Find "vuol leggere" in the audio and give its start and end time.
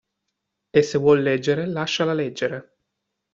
0.97-1.67